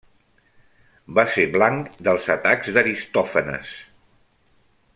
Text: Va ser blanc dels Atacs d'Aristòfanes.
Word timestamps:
Va 1.19 1.25
ser 1.33 1.45
blanc 1.57 1.99
dels 2.07 2.31
Atacs 2.37 2.71
d'Aristòfanes. 2.79 3.75